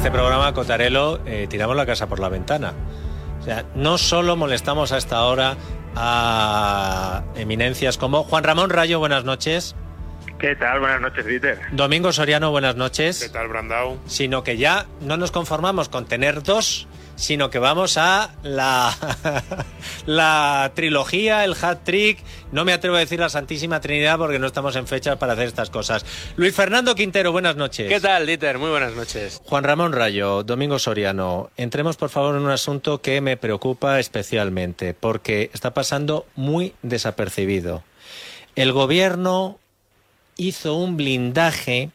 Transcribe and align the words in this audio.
Este 0.00 0.10
programa, 0.10 0.54
Cotarelo, 0.54 1.20
eh, 1.26 1.46
tiramos 1.46 1.76
la 1.76 1.84
casa 1.84 2.08
por 2.08 2.20
la 2.20 2.30
ventana. 2.30 2.72
O 3.38 3.42
sea, 3.42 3.66
no 3.74 3.98
solo 3.98 4.34
molestamos 4.34 4.92
a 4.92 4.96
esta 4.96 5.24
hora 5.24 5.58
a 5.94 7.22
eminencias 7.36 7.98
como 7.98 8.24
Juan 8.24 8.42
Ramón 8.42 8.70
Rayo, 8.70 8.98
buenas 8.98 9.26
noches. 9.26 9.76
¿Qué 10.38 10.56
tal? 10.56 10.80
Buenas 10.80 11.02
noches, 11.02 11.26
Dieter. 11.26 11.58
Domingo 11.72 12.14
Soriano, 12.14 12.50
buenas 12.50 12.76
noches. 12.76 13.22
¿Qué 13.24 13.28
tal, 13.28 13.48
Brandau? 13.48 13.98
Sino 14.06 14.42
que 14.42 14.56
ya 14.56 14.86
no 15.02 15.18
nos 15.18 15.32
conformamos 15.32 15.90
con 15.90 16.06
tener 16.06 16.42
dos, 16.42 16.88
sino 17.20 17.50
que 17.50 17.58
vamos 17.58 17.98
a 17.98 18.34
la, 18.42 18.96
la 20.06 20.72
trilogía, 20.74 21.44
el 21.44 21.54
hat 21.60 21.80
trick. 21.84 22.18
No 22.50 22.64
me 22.64 22.72
atrevo 22.72 22.96
a 22.96 23.00
decir 23.00 23.20
la 23.20 23.28
Santísima 23.28 23.80
Trinidad 23.80 24.16
porque 24.16 24.38
no 24.38 24.46
estamos 24.46 24.74
en 24.74 24.86
fechas 24.86 25.16
para 25.18 25.34
hacer 25.34 25.46
estas 25.46 25.68
cosas. 25.68 26.04
Luis 26.36 26.54
Fernando 26.54 26.94
Quintero, 26.94 27.30
buenas 27.30 27.56
noches. 27.56 27.88
¿Qué 27.88 28.00
tal, 28.00 28.26
Dieter? 28.26 28.58
Muy 28.58 28.70
buenas 28.70 28.94
noches. 28.94 29.40
Juan 29.44 29.64
Ramón 29.64 29.92
Rayo, 29.92 30.42
Domingo 30.42 30.78
Soriano, 30.78 31.50
entremos 31.58 31.98
por 31.98 32.08
favor 32.08 32.36
en 32.36 32.42
un 32.42 32.50
asunto 32.50 33.02
que 33.02 33.20
me 33.20 33.36
preocupa 33.36 34.00
especialmente 34.00 34.94
porque 34.94 35.50
está 35.52 35.74
pasando 35.74 36.26
muy 36.36 36.74
desapercibido. 36.82 37.84
El 38.56 38.72
gobierno 38.72 39.58
hizo 40.36 40.74
un 40.74 40.96
blindaje 40.96 41.90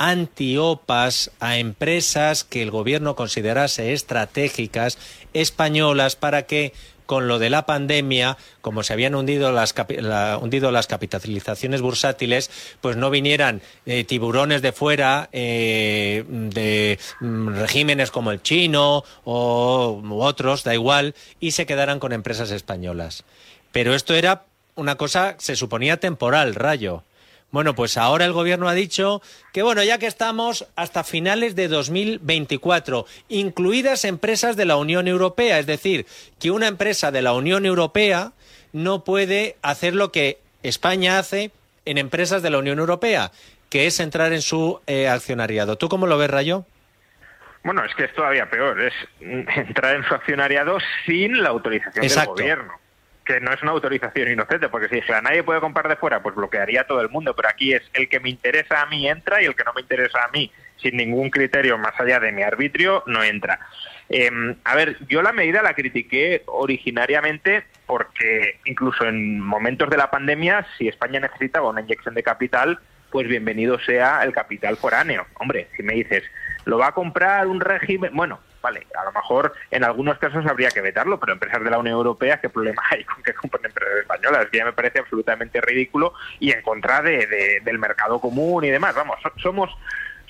antiopas 0.00 1.30
a 1.40 1.58
empresas 1.58 2.42
que 2.42 2.62
el 2.62 2.70
gobierno 2.70 3.14
considerase 3.14 3.92
estratégicas 3.92 4.96
españolas 5.34 6.16
para 6.16 6.46
que 6.46 6.72
con 7.04 7.28
lo 7.28 7.38
de 7.38 7.50
la 7.50 7.66
pandemia, 7.66 8.38
como 8.62 8.82
se 8.82 8.94
habían 8.94 9.14
hundido 9.14 9.52
las, 9.52 9.74
la, 9.98 10.38
hundido 10.40 10.70
las 10.70 10.86
capitalizaciones 10.86 11.82
bursátiles, 11.82 12.50
pues 12.80 12.96
no 12.96 13.10
vinieran 13.10 13.60
eh, 13.84 14.04
tiburones 14.04 14.62
de 14.62 14.72
fuera, 14.72 15.28
eh, 15.32 16.24
de 16.28 16.98
mm, 17.20 17.48
regímenes 17.56 18.10
como 18.10 18.30
el 18.30 18.40
chino 18.40 19.04
o 19.24 20.00
otros, 20.20 20.64
da 20.64 20.72
igual, 20.72 21.14
y 21.40 21.50
se 21.50 21.66
quedaran 21.66 21.98
con 21.98 22.12
empresas 22.12 22.52
españolas. 22.52 23.24
Pero 23.70 23.94
esto 23.94 24.14
era 24.14 24.44
una 24.76 24.94
cosa, 24.94 25.34
se 25.38 25.56
suponía 25.56 25.98
temporal, 25.98 26.54
rayo. 26.54 27.02
Bueno, 27.50 27.74
pues 27.74 27.96
ahora 27.96 28.24
el 28.24 28.32
gobierno 28.32 28.68
ha 28.68 28.74
dicho 28.74 29.22
que, 29.52 29.62
bueno, 29.62 29.82
ya 29.82 29.98
que 29.98 30.06
estamos 30.06 30.68
hasta 30.76 31.02
finales 31.02 31.56
de 31.56 31.66
2024, 31.66 33.06
incluidas 33.28 34.04
empresas 34.04 34.56
de 34.56 34.66
la 34.66 34.76
Unión 34.76 35.08
Europea, 35.08 35.58
es 35.58 35.66
decir, 35.66 36.06
que 36.38 36.52
una 36.52 36.68
empresa 36.68 37.10
de 37.10 37.22
la 37.22 37.32
Unión 37.32 37.66
Europea 37.66 38.32
no 38.72 39.02
puede 39.02 39.56
hacer 39.62 39.96
lo 39.96 40.12
que 40.12 40.38
España 40.62 41.18
hace 41.18 41.50
en 41.86 41.98
empresas 41.98 42.42
de 42.42 42.50
la 42.50 42.58
Unión 42.58 42.78
Europea, 42.78 43.32
que 43.68 43.86
es 43.86 43.98
entrar 43.98 44.32
en 44.32 44.42
su 44.42 44.80
eh, 44.86 45.08
accionariado. 45.08 45.76
¿Tú 45.76 45.88
cómo 45.88 46.06
lo 46.06 46.18
ves, 46.18 46.30
Rayo? 46.30 46.64
Bueno, 47.64 47.84
es 47.84 47.94
que 47.96 48.04
es 48.04 48.14
todavía 48.14 48.48
peor, 48.48 48.80
es 48.80 48.94
entrar 49.20 49.96
en 49.96 50.04
su 50.04 50.14
accionariado 50.14 50.78
sin 51.04 51.42
la 51.42 51.48
autorización 51.48 52.04
Exacto. 52.04 52.34
del 52.34 52.42
gobierno 52.44 52.80
que 53.24 53.40
no 53.40 53.52
es 53.52 53.62
una 53.62 53.72
autorización 53.72 54.30
inocente, 54.30 54.68
porque 54.68 54.88
si 54.88 54.96
dijera 54.96 55.22
nadie 55.22 55.42
puede 55.42 55.60
comprar 55.60 55.88
de 55.88 55.96
fuera, 55.96 56.22
pues 56.22 56.34
bloquearía 56.34 56.84
todo 56.84 57.00
el 57.00 57.10
mundo, 57.10 57.34
pero 57.36 57.48
aquí 57.48 57.72
es 57.72 57.82
el 57.94 58.08
que 58.08 58.20
me 58.20 58.30
interesa 58.30 58.82
a 58.82 58.86
mí 58.86 59.08
entra 59.08 59.42
y 59.42 59.46
el 59.46 59.54
que 59.54 59.64
no 59.64 59.72
me 59.74 59.82
interesa 59.82 60.24
a 60.24 60.28
mí, 60.28 60.50
sin 60.76 60.96
ningún 60.96 61.30
criterio 61.30 61.78
más 61.78 61.98
allá 62.00 62.18
de 62.18 62.32
mi 62.32 62.42
arbitrio, 62.42 63.02
no 63.06 63.22
entra. 63.22 63.60
Eh, 64.08 64.30
a 64.64 64.74
ver, 64.74 64.96
yo 65.08 65.22
la 65.22 65.32
medida 65.32 65.62
la 65.62 65.74
critiqué 65.74 66.42
originariamente 66.46 67.64
porque 67.86 68.58
incluso 68.64 69.04
en 69.04 69.40
momentos 69.40 69.88
de 69.90 69.96
la 69.96 70.10
pandemia, 70.10 70.66
si 70.76 70.88
España 70.88 71.20
necesitaba 71.20 71.68
una 71.68 71.80
inyección 71.80 72.14
de 72.14 72.22
capital, 72.22 72.78
pues 73.10 73.28
bienvenido 73.28 73.78
sea 73.80 74.22
el 74.22 74.32
capital 74.32 74.76
foráneo. 74.76 75.26
Hombre, 75.34 75.68
si 75.76 75.82
me 75.82 75.94
dices, 75.94 76.24
lo 76.64 76.78
va 76.78 76.88
a 76.88 76.92
comprar 76.92 77.46
un 77.46 77.60
régimen, 77.60 78.10
bueno, 78.14 78.40
vale, 78.62 78.86
a 78.98 79.04
lo 79.04 79.12
mejor 79.12 79.52
en 79.70 79.84
algunos 79.84 80.18
casos 80.18 80.46
habría 80.46 80.70
que 80.70 80.80
vetarlo, 80.80 81.18
pero 81.18 81.32
empresas 81.32 81.62
de 81.62 81.70
la 81.70 81.78
Unión 81.78 81.96
Europea, 81.96 82.40
¿qué 82.40 82.48
problema 82.48 82.82
hay 82.90 83.04
con 83.04 83.22
que 83.22 83.34
compren 83.34 83.66
empresas 83.66 83.98
españolas? 84.00 84.46
Que 84.50 84.58
ya 84.58 84.64
me 84.64 84.72
parece 84.72 85.00
absolutamente 85.00 85.60
ridículo 85.60 86.14
y 86.38 86.52
en 86.52 86.62
contra 86.62 87.02
de, 87.02 87.26
de, 87.26 87.60
del 87.64 87.78
mercado 87.78 88.20
común 88.20 88.64
y 88.64 88.70
demás. 88.70 88.94
Vamos, 88.94 89.18
somos 89.36 89.70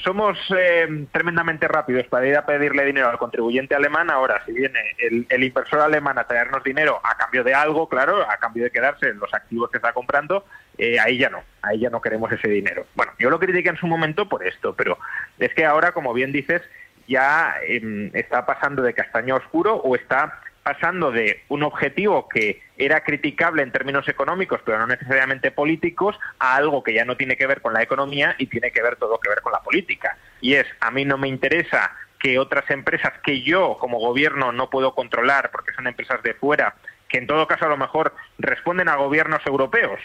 somos 0.04 0.38
eh, 0.56 1.06
tremendamente 1.12 1.69
rápidos 1.69 2.06
para 2.06 2.26
ir 2.26 2.36
a 2.36 2.46
pedirle 2.46 2.84
dinero 2.84 3.08
al 3.08 3.19
contribuyente 3.19 3.74
alemán. 3.74 4.10
Ahora, 4.10 4.42
si 4.46 4.52
viene 4.52 4.78
el, 4.98 5.26
el, 5.28 5.44
inversor 5.44 5.80
alemán 5.80 6.19
a 6.19 6.24
traernos 6.24 6.64
dinero 6.64 7.00
a 7.04 7.16
cambio 7.16 7.44
de 7.44 7.54
algo, 7.54 7.88
claro, 7.88 8.22
a 8.28 8.36
cambio 8.38 8.64
de 8.64 8.70
quedarse 8.70 9.08
en 9.08 9.19
los 9.19 9.32
activos 9.34 9.70
que 9.70 9.78
está 9.78 9.92
comprando, 9.92 10.44
eh, 10.78 10.98
ahí 10.98 11.19
ya 11.19 11.28
no, 11.28 11.42
ahí 11.62 11.80
ya 11.80 11.90
no 11.90 12.00
queremos 12.00 12.32
ese 12.32 12.48
dinero. 12.48 12.86
Bueno, 12.94 13.12
yo 13.19 13.28
lo 13.30 13.38
critiqué 13.38 13.69
en 13.69 13.76
su 13.76 13.86
momento 13.86 14.28
por 14.28 14.46
esto, 14.46 14.74
pero 14.74 14.98
es 15.38 15.52
que 15.54 15.66
ahora, 15.66 15.92
como 15.92 16.14
bien 16.14 16.32
dices, 16.32 16.62
ya 17.10 17.56
eh, 17.66 18.10
está 18.15 18.47
pasando 18.47 18.82
de 18.82 18.94
castaño 18.94 19.34
oscuro 19.34 19.75
o 19.76 19.97
está 19.97 20.41
pasando 20.62 21.10
de 21.10 21.43
un 21.48 21.65
objetivo 21.65 22.28
que 22.28 22.62
era 22.78 23.03
criticable 23.03 23.62
en 23.62 23.72
términos 23.72 24.06
económicos, 24.09 24.60
pero 24.65 24.78
no 24.78 24.87
necesariamente 24.87 25.50
políticos, 25.50 26.16
a 26.38 26.54
algo 26.54 26.82
que 26.82 26.94
ya 26.94 27.04
no 27.04 27.16
tiene 27.16 27.37
que 27.37 27.47
ver 27.47 27.60
con 27.60 27.72
la 27.72 27.82
economía 27.82 28.37
y 28.38 28.47
tiene 28.47 28.70
que 28.70 28.82
ver 28.82 28.97
todo 28.97 29.19
que 29.19 29.28
ver 29.28 29.41
con 29.41 29.53
la 29.53 29.60
política. 29.60 30.16
Y 30.41 30.54
es, 30.54 30.66
a 30.81 30.91
mí 30.91 31.04
no 31.04 31.19
me 31.19 31.28
interesa 31.28 31.93
que 32.20 32.38
otras 32.38 32.70
empresas 32.70 33.12
que 33.25 33.43
yo 33.43 33.78
como 33.81 33.99
gobierno 33.99 34.53
no 34.53 34.70
puedo 34.70 34.94
controlar 34.94 35.50
porque 35.50 35.72
son 35.72 35.88
empresas 35.88 36.22
de 36.22 36.34
fuera, 36.34 36.75
que 37.09 37.19
en 37.19 37.26
todo 37.26 37.49
caso 37.49 37.65
a 37.65 37.70
lo 37.70 37.76
mejor 37.76 38.15
responden 38.38 38.88
a 38.88 38.97
gobiernos 38.97 39.44
europeos, 39.47 39.99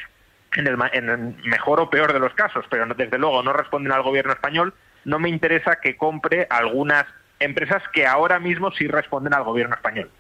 en 0.55 0.65
el, 0.65 0.77
en 0.93 1.09
el 1.09 1.35
mejor 1.43 1.81
o 1.81 1.89
peor 1.89 2.13
de 2.13 2.19
los 2.19 2.33
casos, 2.33 2.65
pero 2.69 2.87
desde 2.95 3.19
luego 3.19 3.43
no 3.43 3.53
responden 3.53 3.91
al 3.91 4.01
gobierno 4.01 4.31
español, 4.31 4.73
no 5.05 5.19
me 5.19 5.29
interesa 5.29 5.77
que 5.77 5.95
compre 5.95 6.47
algunas 6.49 7.05
empresas 7.39 7.81
que 7.93 8.05
ahora 8.05 8.39
mismo 8.39 8.71
sí 8.71 8.87
responden 8.87 9.33
al 9.33 9.43
gobierno 9.43 9.75
español 9.75 10.11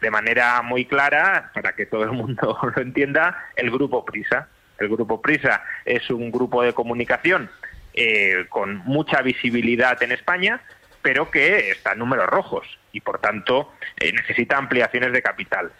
de 0.00 0.10
manera 0.10 0.62
muy 0.62 0.84
clara, 0.84 1.50
para 1.54 1.72
que 1.72 1.86
todo 1.86 2.04
el 2.04 2.12
mundo 2.12 2.58
lo 2.76 2.82
entienda, 2.82 3.46
el 3.56 3.70
grupo 3.70 4.04
Prisa. 4.04 4.48
El 4.78 4.88
grupo 4.88 5.20
Prisa 5.20 5.62
es 5.84 6.08
un 6.10 6.30
grupo 6.30 6.62
de 6.62 6.72
comunicación 6.72 7.50
eh, 7.94 8.46
con 8.48 8.76
mucha 8.78 9.22
visibilidad 9.22 10.00
en 10.02 10.12
España, 10.12 10.60
pero 11.02 11.30
que 11.30 11.70
está 11.70 11.92
en 11.92 11.98
números 11.98 12.26
rojos 12.26 12.78
y, 12.92 13.00
por 13.00 13.18
tanto, 13.18 13.72
eh, 13.98 14.12
necesita 14.12 14.56
ampliaciones 14.56 15.12
de 15.12 15.22
capital. 15.22 15.72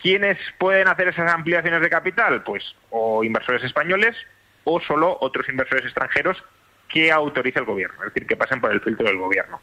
¿Quiénes 0.00 0.38
pueden 0.58 0.88
hacer 0.88 1.08
esas 1.08 1.30
ampliaciones 1.30 1.82
de 1.82 1.90
capital? 1.90 2.42
Pues 2.42 2.74
o 2.90 3.22
inversores 3.24 3.64
españoles 3.64 4.16
o 4.64 4.80
solo 4.80 5.18
otros 5.20 5.48
inversores 5.48 5.84
extranjeros 5.84 6.42
que 6.88 7.12
autorice 7.12 7.58
el 7.58 7.64
gobierno, 7.64 7.96
es 8.04 8.14
decir, 8.14 8.26
que 8.26 8.36
pasen 8.36 8.60
por 8.60 8.72
el 8.72 8.80
filtro 8.80 9.06
del 9.06 9.18
gobierno. 9.18 9.60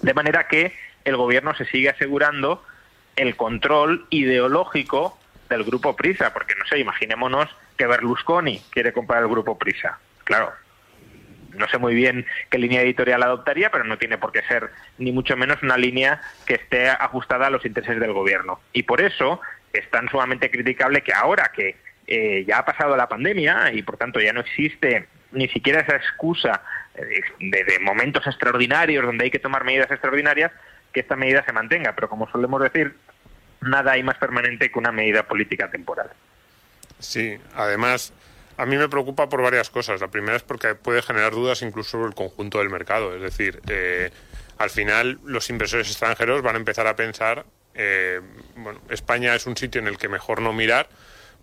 De 0.00 0.14
manera 0.14 0.46
que 0.46 0.72
el 1.04 1.16
gobierno 1.16 1.54
se 1.54 1.64
sigue 1.66 1.90
asegurando 1.90 2.64
el 3.16 3.36
control 3.36 4.06
ideológico 4.10 5.18
del 5.48 5.64
grupo 5.64 5.96
Prisa, 5.96 6.32
porque 6.32 6.54
no 6.54 6.64
sé, 6.66 6.78
imaginémonos 6.78 7.48
que 7.76 7.86
Berlusconi 7.86 8.62
quiere 8.70 8.92
comprar 8.92 9.22
el 9.22 9.28
grupo 9.28 9.58
Prisa. 9.58 9.98
Claro, 10.24 10.52
no 11.54 11.68
sé 11.68 11.78
muy 11.78 11.94
bien 11.94 12.26
qué 12.50 12.58
línea 12.58 12.82
editorial 12.82 13.22
adoptaría, 13.22 13.70
pero 13.70 13.84
no 13.84 13.98
tiene 13.98 14.18
por 14.18 14.32
qué 14.32 14.42
ser 14.42 14.70
ni 14.98 15.12
mucho 15.12 15.36
menos 15.36 15.62
una 15.62 15.76
línea 15.76 16.20
que 16.46 16.54
esté 16.54 16.88
ajustada 16.88 17.48
a 17.48 17.50
los 17.50 17.64
intereses 17.64 17.98
del 17.98 18.12
gobierno. 18.12 18.60
Y 18.72 18.84
por 18.84 19.00
eso 19.00 19.40
es 19.72 19.88
tan 19.90 20.08
sumamente 20.08 20.50
criticable 20.50 21.02
que 21.02 21.12
ahora 21.12 21.50
que 21.54 21.76
eh, 22.06 22.44
ya 22.46 22.58
ha 22.58 22.64
pasado 22.64 22.96
la 22.96 23.08
pandemia 23.08 23.72
y 23.72 23.82
por 23.82 23.96
tanto 23.96 24.20
ya 24.20 24.32
no 24.32 24.40
existe 24.40 25.08
ni 25.32 25.48
siquiera 25.48 25.80
esa 25.80 25.96
excusa 25.96 26.62
de, 26.94 27.64
de 27.64 27.78
momentos 27.80 28.26
extraordinarios 28.26 29.04
donde 29.04 29.24
hay 29.24 29.30
que 29.30 29.38
tomar 29.38 29.64
medidas 29.64 29.90
extraordinarias, 29.90 30.52
que 30.92 31.00
esta 31.00 31.16
medida 31.16 31.44
se 31.44 31.52
mantenga, 31.52 31.94
pero 31.94 32.08
como 32.08 32.28
solemos 32.30 32.62
decir, 32.62 32.94
nada 33.60 33.92
hay 33.92 34.02
más 34.02 34.16
permanente 34.16 34.70
que 34.70 34.78
una 34.78 34.92
medida 34.92 35.22
política 35.22 35.70
temporal. 35.70 36.10
Sí, 36.98 37.38
además, 37.54 38.12
a 38.56 38.66
mí 38.66 38.76
me 38.76 38.88
preocupa 38.88 39.28
por 39.28 39.42
varias 39.42 39.70
cosas. 39.70 40.00
La 40.00 40.08
primera 40.08 40.36
es 40.36 40.42
porque 40.42 40.74
puede 40.74 41.02
generar 41.02 41.32
dudas 41.32 41.62
incluso 41.62 41.90
sobre 41.90 42.08
el 42.08 42.14
conjunto 42.14 42.58
del 42.58 42.68
mercado. 42.68 43.14
Es 43.14 43.22
decir, 43.22 43.60
eh, 43.68 44.10
al 44.58 44.70
final 44.70 45.18
los 45.24 45.48
inversores 45.48 45.88
extranjeros 45.88 46.42
van 46.42 46.56
a 46.56 46.58
empezar 46.58 46.86
a 46.86 46.96
pensar, 46.96 47.46
eh, 47.74 48.20
bueno, 48.56 48.80
España 48.90 49.34
es 49.34 49.46
un 49.46 49.56
sitio 49.56 49.80
en 49.80 49.86
el 49.86 49.96
que 49.96 50.08
mejor 50.08 50.42
no 50.42 50.52
mirar 50.52 50.88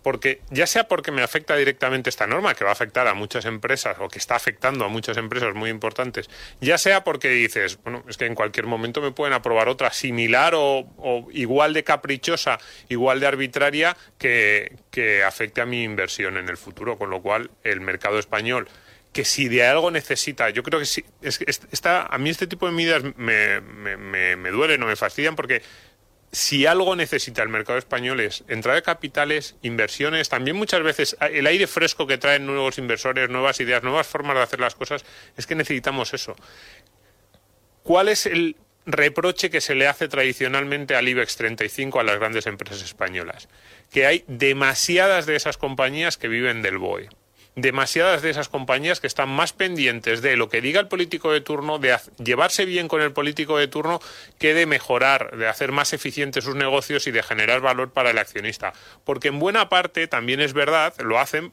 porque 0.02 0.40
ya 0.50 0.66
sea 0.66 0.88
porque 0.88 1.10
me 1.10 1.22
afecta 1.22 1.56
directamente 1.56 2.10
esta 2.10 2.26
norma, 2.26 2.54
que 2.54 2.64
va 2.64 2.70
a 2.70 2.72
afectar 2.72 3.06
a 3.06 3.14
muchas 3.14 3.44
empresas 3.44 3.96
o 4.00 4.08
que 4.08 4.18
está 4.18 4.36
afectando 4.36 4.84
a 4.84 4.88
muchas 4.88 5.16
empresas 5.16 5.54
muy 5.54 5.70
importantes, 5.70 6.28
ya 6.60 6.78
sea 6.78 7.04
porque 7.04 7.28
dices, 7.30 7.78
bueno, 7.82 8.04
es 8.08 8.16
que 8.16 8.26
en 8.26 8.34
cualquier 8.34 8.66
momento 8.66 9.00
me 9.00 9.10
pueden 9.10 9.34
aprobar 9.34 9.68
otra 9.68 9.92
similar 9.92 10.54
o, 10.56 10.86
igual 11.32 11.72
de 11.74 11.84
caprichosa, 11.84 12.58
igual 12.88 13.20
de 13.20 13.26
arbitraria 13.26 13.96
que, 14.18 14.76
que 14.90 15.24
afecte 15.24 15.60
a 15.60 15.66
mi 15.66 15.82
inversión 15.82 16.36
en 16.36 16.48
el 16.48 16.56
futuro, 16.56 16.96
con 16.96 17.10
lo 17.10 17.20
cual 17.20 17.50
el 17.64 17.80
mercado 17.80 18.18
español 18.18 18.68
que 19.12 19.24
si 19.24 19.48
de 19.48 19.66
algo 19.66 19.90
necesita, 19.90 20.50
yo 20.50 20.62
creo 20.62 20.78
que 20.78 20.86
sí, 20.86 21.04
a 21.84 22.18
mí 22.18 22.30
este 22.30 22.46
tipo 22.46 22.66
de 22.66 22.72
medidas 22.72 23.02
me, 23.16 23.60
me, 23.62 23.96
me, 23.96 24.36
me 24.36 24.50
duelen 24.50 24.82
o 24.82 24.86
me 24.86 24.96
fastidian 24.96 25.34
porque 25.34 25.62
si 26.30 26.66
algo 26.66 26.94
necesita 26.94 27.42
el 27.42 27.48
mercado 27.48 27.78
español 27.78 28.20
es 28.20 28.44
entrada 28.48 28.76
de 28.76 28.82
capitales, 28.82 29.56
inversiones, 29.62 30.28
también 30.28 30.56
muchas 30.56 30.82
veces 30.82 31.16
el 31.20 31.46
aire 31.46 31.66
fresco 31.66 32.06
que 32.06 32.18
traen 32.18 32.46
nuevos 32.46 32.78
inversores, 32.78 33.30
nuevas 33.30 33.60
ideas, 33.60 33.82
nuevas 33.82 34.06
formas 34.06 34.36
de 34.36 34.42
hacer 34.42 34.60
las 34.60 34.74
cosas, 34.74 35.04
es 35.36 35.46
que 35.46 35.54
necesitamos 35.54 36.12
eso. 36.12 36.36
¿Cuál 37.82 38.08
es 38.08 38.26
el 38.26 38.56
reproche 38.84 39.50
que 39.50 39.60
se 39.60 39.74
le 39.74 39.86
hace 39.86 40.08
tradicionalmente 40.08 40.94
al 40.94 41.08
IBEX 41.08 41.36
35 41.36 42.00
a 42.00 42.04
las 42.04 42.18
grandes 42.18 42.46
empresas 42.46 42.82
españolas? 42.82 43.48
Que 43.90 44.06
hay 44.06 44.24
demasiadas 44.26 45.24
de 45.24 45.36
esas 45.36 45.56
compañías 45.56 46.18
que 46.18 46.28
viven 46.28 46.60
del 46.60 46.76
BOE 46.78 47.08
demasiadas 47.60 48.22
de 48.22 48.30
esas 48.30 48.48
compañías 48.48 49.00
que 49.00 49.06
están 49.06 49.28
más 49.28 49.52
pendientes 49.52 50.22
de 50.22 50.36
lo 50.36 50.48
que 50.48 50.60
diga 50.60 50.80
el 50.80 50.88
político 50.88 51.32
de 51.32 51.40
turno, 51.40 51.78
de 51.78 51.96
llevarse 52.22 52.64
bien 52.64 52.88
con 52.88 53.02
el 53.02 53.12
político 53.12 53.58
de 53.58 53.68
turno, 53.68 54.00
que 54.38 54.54
de 54.54 54.66
mejorar, 54.66 55.36
de 55.36 55.48
hacer 55.48 55.72
más 55.72 55.92
eficientes 55.92 56.44
sus 56.44 56.54
negocios 56.54 57.06
y 57.06 57.10
de 57.10 57.22
generar 57.22 57.60
valor 57.60 57.90
para 57.90 58.10
el 58.10 58.18
accionista. 58.18 58.72
Porque 59.04 59.28
en 59.28 59.38
buena 59.38 59.68
parte 59.68 60.06
también 60.06 60.40
es 60.40 60.52
verdad, 60.52 60.94
lo 60.98 61.18
hacen 61.18 61.52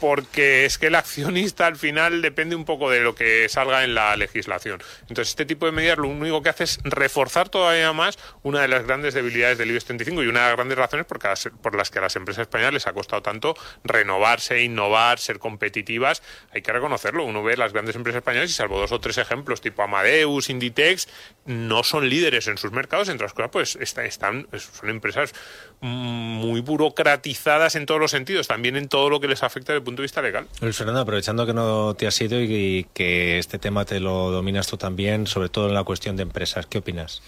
porque 0.00 0.64
es 0.64 0.78
que 0.78 0.88
el 0.88 0.94
accionista 0.94 1.66
al 1.66 1.76
final 1.76 2.22
depende 2.22 2.56
un 2.56 2.64
poco 2.64 2.90
de 2.90 3.00
lo 3.00 3.14
que 3.14 3.48
salga 3.48 3.84
en 3.84 3.94
la 3.94 4.16
legislación. 4.16 4.82
Entonces, 5.02 5.28
este 5.28 5.46
tipo 5.46 5.66
de 5.66 5.72
medidas 5.72 5.98
lo 5.98 6.08
único 6.08 6.42
que 6.42 6.48
hace 6.48 6.64
es 6.64 6.78
reforzar 6.84 7.48
todavía 7.48 7.92
más 7.92 8.18
una 8.42 8.62
de 8.62 8.68
las 8.68 8.86
grandes 8.86 9.14
debilidades 9.14 9.58
del 9.58 9.70
IBEX 9.70 9.86
35 9.86 10.22
y 10.22 10.26
una 10.26 10.40
de 10.40 10.46
las 10.46 10.56
grandes 10.56 10.78
razones 10.78 11.06
por, 11.06 11.74
las 11.74 11.90
que 11.90 11.98
a 11.98 12.02
las 12.02 12.16
empresas 12.16 12.42
españolas 12.42 12.74
les 12.74 12.86
ha 12.86 12.92
costado 12.92 13.22
tanto 13.22 13.54
renovarse, 13.84 14.62
innovar, 14.62 15.18
ser 15.18 15.38
competitivas. 15.38 16.22
Hay 16.52 16.62
que 16.62 16.72
reconocerlo. 16.72 17.24
Uno 17.24 17.42
ve 17.42 17.56
las 17.56 17.72
grandes 17.72 17.96
empresas 17.96 18.18
españolas 18.18 18.50
y 18.50 18.52
salvo 18.52 18.78
dos 18.78 18.92
o 18.92 19.00
tres 19.00 19.18
ejemplos 19.18 19.60
tipo 19.60 19.82
Amadeus, 19.82 20.50
Inditex, 20.50 21.08
no 21.44 21.82
son 21.82 22.08
líderes 22.08 22.48
en 22.48 22.58
sus 22.58 22.72
mercados. 22.72 23.08
Entre 23.08 23.26
otras 23.26 23.32
cosas, 23.32 23.50
pues 23.50 23.76
están, 23.76 24.48
son 24.58 24.90
empresas 24.90 25.32
muy 25.80 26.60
burocratizadas 26.60 27.74
en 27.76 27.86
todos 27.86 28.00
los 28.00 28.10
sentidos, 28.10 28.48
también 28.48 28.76
en 28.76 28.88
todo 28.88 29.10
lo 29.10 29.20
que 29.20 29.28
les 29.28 29.42
afecta 29.42 29.72
punto 29.86 30.02
de 30.02 30.04
vista 30.04 30.20
legal. 30.20 30.46
Luis 30.60 30.76
Fernando, 30.76 31.00
aprovechando 31.00 31.46
que 31.46 31.54
no 31.54 31.94
te 31.94 32.06
has 32.06 32.20
ido 32.20 32.38
y 32.40 32.86
que 32.92 33.38
este 33.38 33.58
tema 33.58 33.86
te 33.86 34.00
lo 34.00 34.30
dominas 34.30 34.66
tú 34.66 34.76
también, 34.76 35.26
sobre 35.26 35.48
todo 35.48 35.68
en 35.68 35.74
la 35.74 35.84
cuestión 35.84 36.16
de 36.16 36.24
empresas, 36.24 36.66
¿qué 36.66 36.78
opinas? 36.78 37.22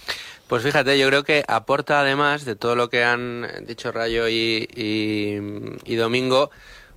Pues 0.46 0.62
fíjate, 0.62 0.98
yo 0.98 1.06
creo 1.08 1.24
que 1.24 1.44
aporta 1.48 2.00
además 2.00 2.44
de 2.44 2.56
todo 2.56 2.76
lo 2.76 2.90
que 2.90 3.04
han 3.04 3.46
dicho 3.66 3.92
Rayo 3.92 4.28
y, 4.28 4.68
y 4.74 5.96
Domingo, 5.96 6.50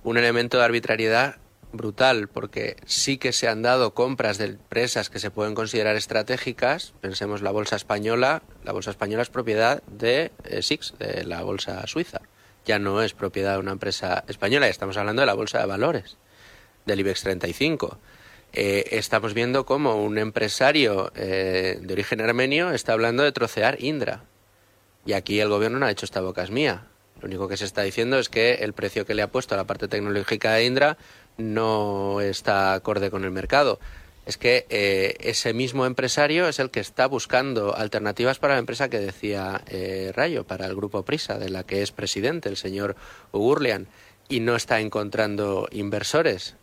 un 0.04 0.18
elemento 0.18 0.58
de 0.58 0.64
arbitrariedad 0.64 1.36
brutal 1.72 2.28
porque 2.28 2.76
sí 2.86 3.18
que 3.18 3.32
se 3.32 3.48
han 3.48 3.62
dado 3.62 3.94
compras 3.94 4.38
de 4.38 4.46
empresas 4.46 5.10
que 5.10 5.18
se 5.18 5.30
pueden 5.30 5.54
considerar 5.54 5.96
estratégicas. 5.96 6.92
Pensemos 7.00 7.42
la 7.42 7.50
bolsa 7.50 7.76
española. 7.76 8.42
La 8.64 8.72
bolsa 8.72 8.90
española 8.90 9.22
es 9.22 9.30
propiedad 9.30 9.82
de 9.86 10.32
eh, 10.44 10.62
SIX, 10.62 10.94
de 10.98 11.24
la 11.24 11.42
bolsa 11.42 11.86
suiza. 11.86 12.20
Ya 12.64 12.78
no 12.78 13.02
es 13.02 13.12
propiedad 13.12 13.54
de 13.54 13.58
una 13.58 13.72
empresa 13.72 14.24
española, 14.28 14.68
estamos 14.68 14.96
hablando 14.96 15.22
de 15.22 15.26
la 15.26 15.34
bolsa 15.34 15.58
de 15.58 15.66
valores, 15.66 16.16
del 16.86 17.00
IBEX 17.00 17.22
35. 17.22 17.98
Eh, 18.52 18.84
estamos 18.92 19.34
viendo 19.34 19.64
cómo 19.64 19.96
un 19.96 20.18
empresario 20.18 21.10
eh, 21.16 21.78
de 21.80 21.92
origen 21.92 22.20
armenio 22.20 22.70
está 22.70 22.92
hablando 22.92 23.22
de 23.22 23.32
trocear 23.32 23.82
Indra. 23.82 24.24
Y 25.06 25.14
aquí 25.14 25.40
el 25.40 25.48
gobierno 25.48 25.78
no 25.78 25.86
ha 25.86 25.90
hecho 25.90 26.04
esta 26.04 26.20
boca 26.20 26.42
es 26.42 26.50
mía. 26.50 26.86
Lo 27.20 27.26
único 27.26 27.48
que 27.48 27.56
se 27.56 27.64
está 27.64 27.82
diciendo 27.82 28.18
es 28.18 28.28
que 28.28 28.54
el 28.54 28.72
precio 28.72 29.06
que 29.06 29.14
le 29.14 29.22
ha 29.22 29.30
puesto 29.30 29.54
a 29.54 29.58
la 29.58 29.64
parte 29.64 29.88
tecnológica 29.88 30.52
de 30.52 30.64
Indra 30.64 30.98
no 31.38 32.20
está 32.20 32.74
acorde 32.74 33.10
con 33.10 33.24
el 33.24 33.30
mercado. 33.30 33.80
Es 34.24 34.38
que 34.38 34.66
eh, 34.70 35.16
ese 35.18 35.52
mismo 35.52 35.84
empresario 35.84 36.46
es 36.46 36.60
el 36.60 36.70
que 36.70 36.80
está 36.80 37.06
buscando 37.06 37.76
alternativas 37.76 38.38
para 38.38 38.54
la 38.54 38.60
empresa 38.60 38.88
que 38.88 39.00
decía 39.00 39.62
eh, 39.66 40.12
Rayo, 40.14 40.44
para 40.44 40.66
el 40.66 40.76
grupo 40.76 41.02
Prisa, 41.02 41.38
de 41.38 41.50
la 41.50 41.64
que 41.64 41.82
es 41.82 41.90
presidente, 41.90 42.48
el 42.48 42.56
señor 42.56 42.94
Ugurlian, 43.32 43.88
y 44.28 44.40
no 44.40 44.54
está 44.54 44.80
encontrando 44.80 45.68
inversores. 45.72 46.54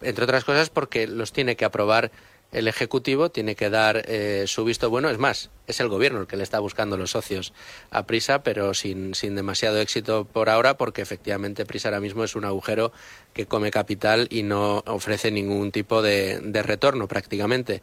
Entre 0.00 0.24
otras 0.24 0.44
cosas 0.44 0.70
porque 0.70 1.06
los 1.06 1.32
tiene 1.32 1.56
que 1.56 1.64
aprobar 1.64 2.10
el 2.54 2.68
Ejecutivo 2.68 3.30
tiene 3.30 3.56
que 3.56 3.68
dar 3.68 4.04
eh, 4.06 4.44
su 4.46 4.64
visto 4.64 4.88
bueno. 4.88 5.10
Es 5.10 5.18
más, 5.18 5.50
es 5.66 5.80
el 5.80 5.88
Gobierno 5.88 6.20
el 6.20 6.26
que 6.28 6.36
le 6.36 6.44
está 6.44 6.60
buscando 6.60 6.96
los 6.96 7.10
socios 7.10 7.52
a 7.90 8.06
Prisa, 8.06 8.44
pero 8.44 8.74
sin, 8.74 9.14
sin 9.14 9.34
demasiado 9.34 9.80
éxito 9.80 10.24
por 10.24 10.48
ahora, 10.48 10.76
porque 10.76 11.02
efectivamente 11.02 11.66
Prisa 11.66 11.88
ahora 11.88 12.00
mismo 12.00 12.22
es 12.22 12.36
un 12.36 12.44
agujero 12.44 12.92
que 13.32 13.46
come 13.46 13.72
capital 13.72 14.28
y 14.30 14.44
no 14.44 14.84
ofrece 14.86 15.32
ningún 15.32 15.72
tipo 15.72 16.00
de, 16.00 16.40
retorno 16.62 17.08
prácticamente. 17.08 17.82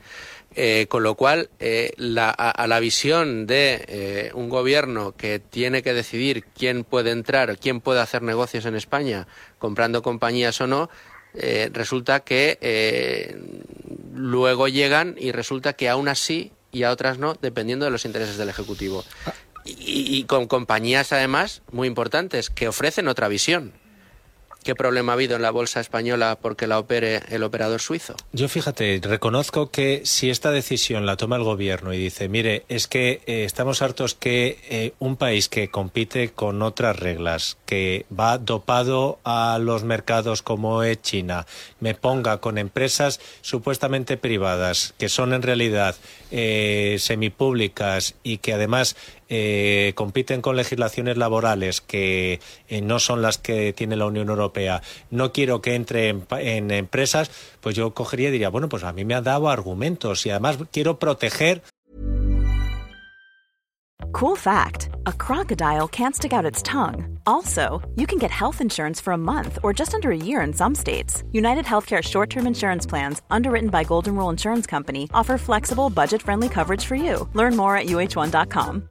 Eh, 0.55 0.87
con 0.89 1.03
lo 1.03 1.15
cual, 1.15 1.49
eh, 1.59 1.91
a, 2.17 2.67
la 2.67 2.79
visión 2.79 3.47
de 3.47 4.31
un 4.33 4.47
gobierno 4.47 5.13
que 5.17 5.39
tiene 5.39 5.83
que 5.83 5.93
decidir 5.93 6.45
quién 6.57 6.85
puede 6.85 7.11
entrar, 7.11 7.57
quién 7.57 7.81
puede 7.81 7.99
hacer 7.99 8.21
negocios 8.21 8.65
en 8.65 8.75
España, 8.75 9.27
comprando 9.59 10.01
compañías 10.01 10.61
o 10.61 10.67
no, 10.67 10.89
resulta 11.33 12.21
que 12.21 12.57
luego 14.13 14.67
llegan 14.67 15.15
y 15.17 15.31
resulta 15.31 15.73
que 15.73 15.89
a 15.89 15.95
unas 15.95 16.19
sí 16.19 16.51
y 16.71 16.83
a 16.83 16.91
otras 16.91 17.17
no, 17.17 17.35
dependiendo 17.41 17.85
de 17.85 17.91
los 17.91 18.05
intereses 18.05 18.37
del 18.37 18.49
Ejecutivo. 18.49 19.03
Y, 19.63 20.17
y, 20.17 20.23
con 20.23 20.47
compañías, 20.47 21.11
además, 21.11 21.61
muy 21.71 21.87
importantes, 21.87 22.49
que 22.49 22.67
ofrecen 22.67 23.07
otra 23.07 23.27
visión. 23.27 23.73
¿Qué 24.63 24.75
problema 24.75 25.13
ha 25.13 25.15
habido 25.15 25.35
en 25.35 25.41
la 25.41 25.49
bolsa 25.49 25.79
española 25.79 26.37
porque 26.39 26.67
la 26.67 26.77
opere 26.77 27.21
el 27.29 27.41
operador 27.41 27.81
suizo? 27.81 28.15
Yo 28.31 28.47
fíjate, 28.47 29.01
reconozco 29.03 29.71
que 29.71 30.01
si 30.05 30.29
esta 30.29 30.51
decisión 30.51 31.07
la 31.07 31.17
toma 31.17 31.37
el 31.37 31.43
gobierno 31.43 31.93
y 31.93 31.97
dice, 31.97 32.29
mire, 32.29 32.63
es 32.69 32.87
que 32.87 33.21
eh, 33.25 33.43
estamos 33.43 33.81
hartos 33.81 34.13
que 34.13 34.59
eh, 34.69 34.93
un 34.99 35.15
país 35.15 35.49
que 35.49 35.69
compite 35.69 36.29
con 36.29 36.61
otras 36.61 36.99
reglas, 36.99 37.57
que 37.65 38.05
va 38.17 38.37
dopado 38.37 39.19
a 39.23 39.57
los 39.59 39.83
mercados 39.83 40.43
como 40.43 40.83
es 40.83 41.01
China, 41.01 41.47
me 41.79 41.95
ponga 41.95 42.37
con 42.37 42.59
empresas 42.59 43.19
supuestamente 43.41 44.15
privadas, 44.15 44.93
que 44.99 45.09
son 45.09 45.33
en 45.33 45.41
realidad 45.41 45.95
eh, 46.29 46.97
semipúblicas 46.99 48.13
y 48.21 48.37
que 48.37 48.53
además 48.53 48.95
eh, 49.33 49.93
compiten 49.95 50.41
con 50.41 50.57
legislaciones 50.57 51.15
laborales 51.15 51.79
que 51.79 52.41
eh, 52.67 52.81
no 52.81 52.99
son 52.99 53.21
las 53.21 53.37
que 53.37 53.71
tiene 53.71 53.95
la 53.95 54.05
Unión 54.05 54.27
Europea, 54.27 54.81
no 55.09 55.31
quiero 55.31 55.61
que 55.61 55.75
entre 55.75 56.09
en, 56.09 56.69
empresas, 56.69 57.31
pues 57.61 57.73
yo 57.73 57.93
cogería 57.93 58.27
y 58.27 58.33
diría, 58.33 58.49
bueno, 58.49 58.67
pues 58.67 58.83
a 58.83 58.91
mí 58.91 59.05
me 59.05 59.13
ha 59.15 59.21
dado 59.21 59.49
argumentos 59.49 60.25
y 60.25 60.31
además 60.31 60.57
quiero 60.73 60.99
proteger. 60.99 61.61
Cool 64.11 64.35
fact 64.35 64.89
a 65.05 65.13
crocodile 65.13 65.87
can't 65.87 66.13
stick 66.13 66.33
out 66.33 66.45
its 66.45 66.61
tongue. 66.61 67.17
Also, 67.25 67.81
you 67.95 68.05
can 68.07 68.17
get 68.19 68.31
health 68.31 68.59
insurance 68.59 68.99
for 68.99 69.13
a 69.13 69.17
month 69.17 69.59
or 69.63 69.71
just 69.71 69.93
under 69.93 70.11
a 70.11 70.17
year 70.17 70.41
in 70.41 70.51
some 70.51 70.75
states. 70.75 71.23
United 71.31 71.63
Healthcare 71.63 72.03
short 72.03 72.29
term 72.29 72.47
insurance 72.47 72.85
plans, 72.85 73.21
underwritten 73.31 73.69
by 73.69 73.85
Golden 73.85 74.17
Rule 74.17 74.29
Insurance 74.29 74.67
Company, 74.67 75.09
offer 75.13 75.37
flexible, 75.37 75.89
budget 75.89 76.21
friendly 76.21 76.49
coverage 76.49 76.83
for 76.83 76.95
you. 76.95 77.29
Learn 77.33 77.55
more 77.55 77.77
at 77.77 77.87
uh1.com. 77.87 78.90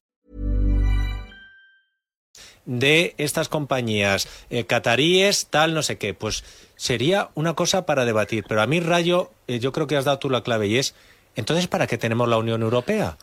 De 2.65 3.15
estas 3.17 3.49
compañías 3.49 4.27
eh, 4.49 4.65
cataríes, 4.65 5.47
tal, 5.47 5.73
no 5.73 5.81
sé 5.81 5.97
qué, 5.97 6.13
pues 6.13 6.43
sería 6.75 7.29
una 7.33 7.53
cosa 7.53 7.85
para 7.85 8.05
debatir. 8.05 8.45
Pero 8.47 8.61
a 8.61 8.67
mí, 8.67 8.79
Rayo, 8.79 9.31
eh, 9.47 9.59
yo 9.59 9.71
creo 9.71 9.87
que 9.87 9.97
has 9.97 10.05
dado 10.05 10.19
tú 10.19 10.29
la 10.29 10.43
clave 10.43 10.67
y 10.67 10.77
es, 10.77 10.95
entonces, 11.35 11.67
¿para 11.67 11.87
qué 11.87 11.97
tenemos 11.97 12.27
la 12.27 12.37
Unión 12.37 12.61
Europea? 12.61 13.17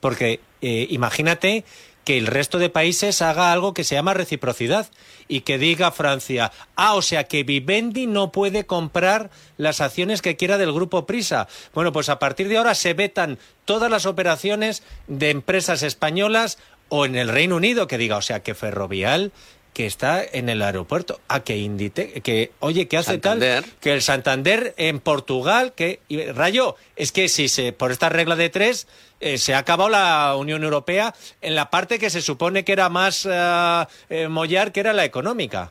Porque 0.00 0.40
eh, 0.62 0.86
imagínate 0.90 1.64
que 2.08 2.16
el 2.16 2.26
resto 2.26 2.58
de 2.58 2.70
países 2.70 3.20
haga 3.20 3.52
algo 3.52 3.74
que 3.74 3.84
se 3.84 3.94
llama 3.94 4.14
reciprocidad 4.14 4.86
y 5.28 5.42
que 5.42 5.58
diga 5.58 5.90
Francia, 5.90 6.52
ah, 6.74 6.94
o 6.94 7.02
sea 7.02 7.24
que 7.24 7.42
Vivendi 7.42 8.06
no 8.06 8.32
puede 8.32 8.64
comprar 8.64 9.28
las 9.58 9.82
acciones 9.82 10.22
que 10.22 10.34
quiera 10.34 10.56
del 10.56 10.72
grupo 10.72 11.04
Prisa. 11.04 11.48
Bueno, 11.74 11.92
pues 11.92 12.08
a 12.08 12.18
partir 12.18 12.48
de 12.48 12.56
ahora 12.56 12.74
se 12.74 12.94
vetan 12.94 13.38
todas 13.66 13.90
las 13.90 14.06
operaciones 14.06 14.82
de 15.06 15.28
empresas 15.28 15.82
españolas 15.82 16.56
o 16.88 17.06
en 17.06 17.16
el 17.16 17.28
Reino 17.28 17.56
Unido 17.56 17.86
que 17.86 17.98
diga, 17.98 18.16
o 18.16 18.22
sea 18.22 18.42
que 18.42 18.54
Ferrovial 18.54 19.32
que 19.78 19.86
está 19.86 20.24
en 20.24 20.48
el 20.48 20.60
aeropuerto, 20.62 21.20
a 21.28 21.38
que 21.44 21.56
Indite, 21.56 22.20
que 22.22 22.50
oye, 22.58 22.88
que 22.88 22.96
hace 22.96 23.12
Santander. 23.12 23.62
tal, 23.62 23.72
que 23.80 23.92
el 23.92 24.02
Santander 24.02 24.74
en 24.76 24.98
Portugal, 24.98 25.72
que 25.72 26.00
y, 26.08 26.24
Rayo, 26.32 26.74
es 26.96 27.12
que 27.12 27.28
si 27.28 27.46
se 27.46 27.72
por 27.72 27.92
esta 27.92 28.08
regla 28.08 28.34
de 28.34 28.48
tres 28.48 28.88
eh, 29.20 29.38
se 29.38 29.54
ha 29.54 29.58
acabado 29.58 29.88
la 29.88 30.34
Unión 30.36 30.64
Europea 30.64 31.14
en 31.40 31.54
la 31.54 31.70
parte 31.70 32.00
que 32.00 32.10
se 32.10 32.22
supone 32.22 32.64
que 32.64 32.72
era 32.72 32.88
más 32.88 33.24
eh, 33.30 33.86
eh, 34.10 34.26
mollar, 34.26 34.72
que 34.72 34.80
era 34.80 34.92
la 34.92 35.04
económica. 35.04 35.70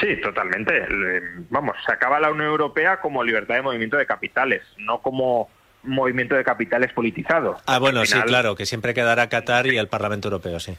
Sí, 0.00 0.20
totalmente. 0.20 0.72
Vamos, 1.50 1.76
se 1.86 1.92
acaba 1.92 2.18
la 2.18 2.32
Unión 2.32 2.48
Europea 2.48 3.00
como 3.00 3.22
libertad 3.22 3.54
de 3.54 3.62
movimiento 3.62 3.96
de 3.96 4.06
capitales, 4.06 4.62
no 4.78 5.00
como 5.02 5.50
movimiento 5.84 6.34
de 6.34 6.44
capitales 6.44 6.92
politizado. 6.92 7.58
Ah, 7.66 7.78
bueno, 7.78 8.04
sí, 8.06 8.20
claro, 8.22 8.56
que 8.56 8.66
siempre 8.66 8.94
quedará 8.94 9.28
Qatar 9.28 9.66
y 9.66 9.76
el 9.76 9.88
Parlamento 9.88 10.28
Europeo, 10.28 10.58
sí. 10.60 10.76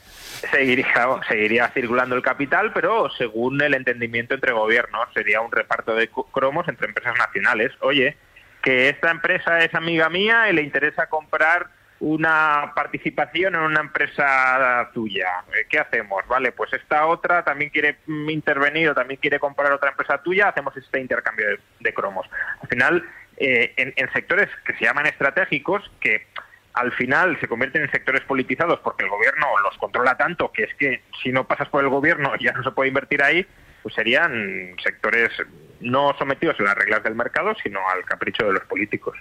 Seguiría, 0.52 0.88
seguiría 1.28 1.68
circulando 1.70 2.16
el 2.16 2.22
capital, 2.22 2.72
pero 2.74 3.10
según 3.12 3.62
el 3.62 3.74
entendimiento 3.74 4.34
entre 4.34 4.54
gobiernos, 4.54 5.08
sería 5.14 5.42
un 5.42 5.52
reparto 5.52 5.96
de 5.96 6.10
cromos 6.32 6.68
entre 6.68 6.88
empresas 6.88 7.16
nacionales. 7.18 7.72
Oye, 7.82 8.18
que 8.62 8.90
esta 8.90 9.12
empresa 9.12 9.60
es 9.60 9.74
amiga 9.76 10.10
mía 10.10 10.50
y 10.50 10.54
le 10.54 10.64
interesa 10.64 11.08
comprar 11.08 11.68
una 12.00 12.74
participación 12.76 13.56
en 13.56 13.62
una 13.62 13.80
empresa 13.80 14.90
tuya. 14.94 15.44
Eh, 15.54 15.66
¿Qué 15.70 15.80
hacemos? 15.80 16.28
Vale, 16.28 16.52
pues 16.52 16.74
esta 16.74 17.06
otra 17.08 17.44
también 17.44 17.70
quiere 17.70 17.98
mm, 18.06 18.30
intervenir 18.30 18.90
o 18.90 18.94
también 18.94 19.20
quiere 19.20 19.40
comprar 19.40 19.72
otra 19.72 19.92
empresa 19.92 20.22
tuya, 20.22 20.50
hacemos 20.50 20.76
este 20.76 21.00
intercambio 21.00 21.48
de, 21.48 21.60
de 21.80 21.94
cromos. 21.94 22.28
Al 22.62 22.68
final, 22.68 23.04
eh, 23.38 23.74
en, 23.78 23.94
en 23.96 24.12
sectores 24.14 24.50
que 24.66 24.74
se 24.74 24.86
llaman 24.86 25.06
estratégicos, 25.06 25.92
que 26.00 26.28
al 26.76 26.92
final 26.92 27.40
se 27.40 27.48
convierten 27.48 27.84
en 27.84 27.92
sectores 27.92 28.22
politizados 28.22 28.80
porque 28.82 29.06
el 29.06 29.10
gobierno 29.10 29.48
los 29.64 29.78
controla 29.78 30.18
tanto 30.18 30.52
que 30.52 30.64
es 30.64 30.76
que 30.76 31.04
si 31.24 31.32
no 31.32 31.48
pasas 31.48 31.70
por 31.70 31.84
el 31.84 31.90
gobierno 31.90 32.34
ya 32.40 32.52
no 32.52 32.64
se 32.64 32.72
puede 32.72 32.90
invertir 32.90 33.24
ahí, 33.24 33.46
pues 33.82 33.96
serían 33.96 34.76
sectores 34.84 35.32
no 35.80 36.16
sometidos 36.18 36.60
a 36.60 36.64
las 36.64 36.76
reglas 36.76 37.04
del 37.04 37.16
mercado, 37.16 37.56
sino 37.62 37.80
al 37.90 38.04
capricho 38.04 38.46
de 38.46 38.54
los 38.54 38.64
políticos. 38.64 39.18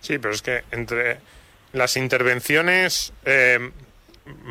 Sí, 0.00 0.18
pero 0.18 0.34
es 0.34 0.42
que 0.42 0.62
entre 0.72 1.18
las 1.72 1.96
intervenciones, 1.96 3.12
eh, 3.24 3.70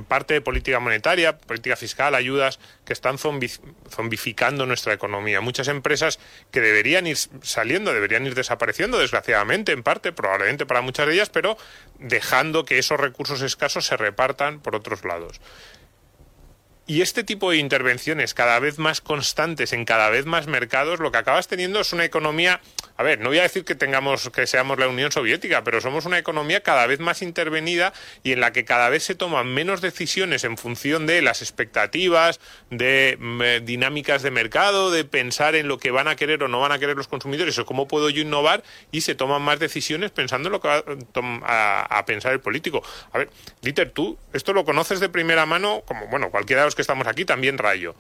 parte 0.08 0.34
de 0.36 0.42
política 0.42 0.80
monetaria, 0.80 1.38
política 1.38 1.76
fiscal, 1.76 2.16
ayudas, 2.16 2.60
que 2.86 2.94
están 2.94 3.18
zombi- 3.18 3.60
zombificando 3.90 4.66
nuestra 4.66 4.94
economía. 4.94 5.42
Muchas 5.42 5.68
empresas 5.68 6.20
que 6.52 6.62
deberían 6.62 7.08
ir 7.08 7.18
saliendo, 7.42 7.94
deberían 7.94 8.26
ir 8.26 8.36
desapareciendo, 8.36 9.00
desgraciadamente, 9.00 9.72
en 9.72 9.84
parte, 9.84 10.12
probablemente 10.12 10.66
para 10.66 10.82
muchas 10.82 11.08
de 11.08 11.14
ellas, 11.14 11.30
pero 11.30 11.58
dejando 12.00 12.66
que 12.66 12.78
esos 12.78 13.00
recursos 13.00 13.42
escasos 13.42 13.86
se 13.86 13.98
repartan 13.98 14.60
por 14.60 14.76
otros 14.76 15.04
lados. 15.04 15.42
Y 16.86 17.02
este 17.02 17.24
tipo 17.24 17.50
de 17.50 17.58
intervenciones 17.58 18.34
cada 18.34 18.60
vez 18.60 18.78
más 18.78 19.00
constantes 19.00 19.72
en 19.72 19.86
cada 19.86 20.10
vez 20.10 20.26
más 20.26 20.48
mercados, 20.48 21.00
lo 21.00 21.14
que 21.14 21.18
acabas 21.18 21.48
teniendo 21.48 21.80
es 21.80 21.94
una 21.94 22.04
economía, 22.04 22.60
a 22.96 23.04
ver, 23.04 23.20
no 23.20 23.30
voy 23.30 23.40
a 23.40 23.44
decir 23.44 23.66
que 23.66 23.76
tengamos 23.76 24.30
que 24.30 24.46
seamos 24.46 24.78
la 24.78 24.88
Unión 24.88 25.12
Soviética, 25.12 25.64
pero 25.64 25.82
somos 25.82 26.06
una 26.06 26.20
economía 26.20 26.62
cada 26.62 26.86
vez 26.86 27.00
más 27.00 27.22
intervenida 27.22 27.94
y 28.22 28.34
en 28.34 28.40
la 28.40 28.54
que 28.54 28.66
cada 28.66 28.90
vez 28.90 29.04
se 29.04 29.16
toman 29.16 29.48
menos 29.48 29.82
decisiones 29.82 30.44
en 30.44 30.58
función 30.58 31.08
de 31.08 31.22
las 31.22 31.42
expectativas, 31.42 32.40
de 32.70 33.18
mm, 33.20 33.42
eh, 33.42 33.62
dinámicas 33.62 34.22
de 34.22 34.32
mercado, 34.32 34.92
de 34.92 35.06
pensar 35.06 35.56
en 35.56 35.68
lo 35.68 35.80
que 35.80 35.92
van 35.92 36.08
a 36.08 36.16
querer 36.16 36.44
o 36.44 36.48
no 36.48 36.60
van 36.60 36.72
a 36.72 36.80
querer 36.80 36.96
los 36.96 37.08
consumidores 37.08 37.58
o 37.58 37.66
cómo 37.66 37.88
puedo 37.88 38.10
yo 38.10 38.22
innovar 38.22 38.64
y 38.92 39.02
se 39.02 39.16
toman 39.16 39.42
más 39.42 39.60
decisiones 39.60 40.12
pensando 40.12 40.50
en 40.50 40.54
lo 40.54 40.62
que 40.62 40.68
va 40.68 40.84
a 41.82 42.06
pensar 42.06 42.34
el 42.34 42.42
político. 42.42 42.84
A 43.12 43.18
ver, 43.18 43.30
Dieter, 43.62 43.90
tú 43.90 44.18
esto 44.34 44.54
lo 44.54 44.66
conoces 44.66 45.00
de 45.00 45.10
primera 45.10 45.46
mano, 45.46 45.84
como 45.86 46.08
bueno, 46.08 46.30
cualquiera 46.30 46.62
de 46.62 46.68
los 46.68 46.76
que 46.76 46.82
estamos 46.82 47.08
aquí, 47.08 47.26
también 47.26 47.58
Rayo. 47.58 47.96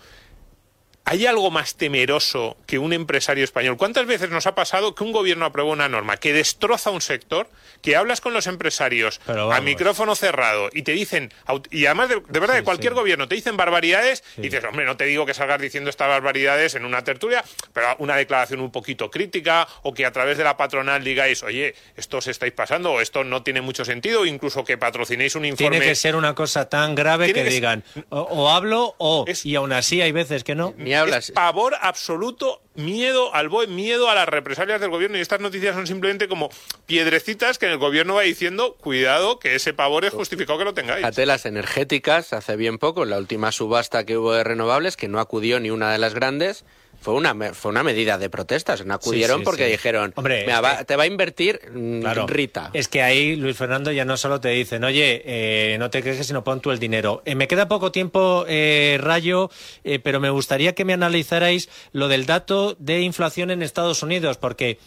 ¿Hay 1.05 1.25
algo 1.25 1.51
más 1.51 1.75
temeroso 1.75 2.55
que 2.65 2.79
un 2.79 2.93
empresario 2.93 3.43
español? 3.43 3.75
¿Cuántas 3.75 4.05
veces 4.05 4.29
nos 4.29 4.47
ha 4.47 4.55
pasado 4.55 4.95
que 4.95 5.03
un 5.03 5.11
gobierno 5.11 5.43
aprueba 5.45 5.69
una 5.69 5.89
norma 5.89 6.15
que 6.15 6.31
destroza 6.31 6.91
un 6.91 7.01
sector, 7.01 7.49
que 7.81 7.97
hablas 7.97 8.21
con 8.21 8.33
los 8.33 8.47
empresarios 8.47 9.19
a 9.51 9.59
micrófono 9.59 10.15
cerrado 10.15 10.69
y 10.71 10.83
te 10.83 10.93
dicen, 10.93 11.33
y 11.71 11.85
además 11.87 12.07
de, 12.07 12.21
de 12.29 12.39
verdad, 12.39 12.55
de 12.55 12.63
cualquier 12.63 12.93
gobierno, 12.93 13.27
te 13.27 13.35
dicen 13.35 13.57
barbaridades 13.57 14.23
y 14.37 14.41
dices, 14.43 14.63
hombre, 14.63 14.85
no 14.85 14.95
te 14.95 15.03
digo 15.03 15.25
que 15.25 15.33
salgas 15.33 15.59
diciendo 15.61 15.89
estas 15.89 16.07
barbaridades 16.07 16.75
en 16.75 16.85
una 16.85 17.03
tertulia, 17.03 17.43
pero 17.73 17.87
una 17.99 18.15
declaración 18.15 18.61
un 18.61 18.71
poquito 18.71 19.11
crítica 19.11 19.67
o 19.81 19.93
que 19.93 20.05
a 20.05 20.11
través 20.13 20.37
de 20.37 20.45
la 20.45 20.55
patronal 20.55 21.03
digáis, 21.03 21.43
oye, 21.43 21.75
esto 21.97 22.19
os 22.19 22.27
estáis 22.27 22.53
pasando 22.53 22.93
o 22.93 23.01
esto 23.01 23.25
no 23.25 23.43
tiene 23.43 23.59
mucho 23.59 23.83
sentido, 23.83 24.21
o 24.21 24.25
incluso 24.25 24.63
que 24.63 24.77
patrocinéis 24.77 25.35
un 25.35 25.43
informe. 25.43 25.71
Tiene 25.79 25.85
que 25.91 25.95
ser 25.95 26.15
una 26.15 26.33
cosa 26.33 26.69
tan 26.69 26.95
grave 26.95 27.33
que 27.33 27.43
digan, 27.43 27.83
o, 28.09 28.21
o 28.21 28.49
hablo 28.49 28.95
o, 28.99 29.25
Es- 29.27 29.45
y 29.45 29.55
aún 29.55 29.73
así 29.73 30.01
hay 30.01 30.13
veces 30.13 30.45
que 30.45 30.55
no. 30.55 30.73
Ni 30.93 30.99
hablas. 30.99 31.29
Es 31.29 31.31
pavor 31.31 31.75
absoluto, 31.81 32.61
miedo 32.75 33.33
al 33.33 33.49
BOE, 33.49 33.67
miedo 33.67 34.09
a 34.09 34.15
las 34.15 34.27
represalias 34.27 34.79
del 34.79 34.89
gobierno. 34.89 35.17
Y 35.17 35.21
estas 35.21 35.39
noticias 35.39 35.75
son 35.75 35.87
simplemente 35.87 36.27
como 36.27 36.49
piedrecitas 36.85 37.57
que 37.57 37.65
el 37.65 37.77
gobierno 37.77 38.15
va 38.15 38.21
diciendo, 38.21 38.75
cuidado, 38.75 39.39
que 39.39 39.55
ese 39.55 39.73
pavor 39.73 40.05
es 40.05 40.13
justificado 40.13 40.59
que 40.59 40.65
lo 40.65 40.73
tengáis. 40.73 40.99
Fíjate, 40.99 41.25
las 41.25 41.45
energéticas, 41.45 42.33
hace 42.33 42.55
bien 42.55 42.77
poco, 42.77 43.03
en 43.03 43.09
la 43.09 43.17
última 43.17 43.51
subasta 43.51 44.05
que 44.05 44.17
hubo 44.17 44.33
de 44.33 44.43
renovables, 44.43 44.97
que 44.97 45.07
no 45.07 45.19
acudió 45.19 45.59
ni 45.59 45.71
una 45.71 45.91
de 45.91 45.97
las 45.97 46.13
grandes, 46.13 46.65
fue 47.03 47.13
una, 47.13 47.53
fue 47.53 47.69
una 47.71 47.83
medida 47.83 48.17
de 48.17 48.29
protestas. 48.29 48.85
No 48.85 48.93
acudieron 48.95 49.39
sí, 49.39 49.43
porque 49.45 49.65
sí. 49.65 49.71
dijeron, 49.71 50.13
Hombre, 50.15 50.41
"Mira, 50.45 50.55
es 50.57 50.63
va- 50.63 50.77
que- 50.79 50.85
te 50.85 50.95
va 50.95 51.03
a 51.03 51.05
invertir 51.07 51.59
mm, 51.73 51.99
Claro. 52.01 52.25
Rita. 52.27 52.69
Es 52.73 52.87
que 52.87 53.01
ahí, 53.01 53.35
Luis 53.35 53.57
Fernando, 53.57 53.91
ya 53.91 54.05
no 54.05 54.15
solo 54.17 54.39
te 54.39 54.49
dicen, 54.49 54.83
oye, 54.83 55.21
eh, 55.25 55.77
no 55.79 55.89
te 55.89 56.01
quejes 56.01 56.25
sino 56.25 56.43
pon 56.43 56.61
tú 56.61 56.71
el 56.71 56.79
dinero. 56.79 57.21
Eh, 57.25 57.35
me 57.35 57.47
queda 57.47 57.67
poco 57.67 57.91
tiempo, 57.91 58.45
eh, 58.47 58.97
Rayo, 59.01 59.51
eh, 59.83 59.99
pero 59.99 60.19
me 60.19 60.29
gustaría 60.29 60.73
que 60.73 60.85
me 60.85 60.93
analizarais 60.93 61.69
lo 61.91 62.07
del 62.07 62.25
dato 62.25 62.75
de 62.79 63.01
inflación 63.01 63.51
en 63.51 63.61
Estados 63.61 64.01
Unidos, 64.03 64.37
porque 64.37 64.79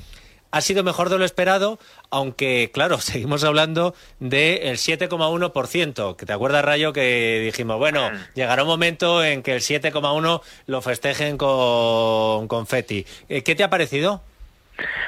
ha 0.57 0.61
sido 0.61 0.83
mejor 0.85 1.09
de 1.11 1.19
lo 1.19 1.25
esperado, 1.25 1.79
aunque, 2.11 2.71
claro, 2.73 2.99
seguimos 3.01 3.45
hablando 3.45 3.95
del 4.21 4.77
7,1%. 4.79 6.17
Que 6.17 6.27
te 6.27 6.33
acuerdas, 6.33 6.65
Rayo, 6.65 6.93
que 6.93 7.41
dijimos, 7.45 7.79
bueno, 7.79 8.11
llegará 8.35 8.63
un 8.63 8.69
momento 8.69 9.23
en 9.25 9.43
que 9.43 9.53
el 9.55 9.61
7,1 9.61 10.41
lo 10.67 10.83
festejen 10.83 11.37
con 11.39 12.49
confeti. 12.49 13.07
Eh, 13.29 13.43
¿Qué 13.43 13.55
te 13.55 13.65
ha 13.65 13.71
parecido? 13.71 14.23